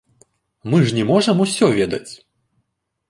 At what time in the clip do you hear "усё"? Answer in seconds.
1.45-1.65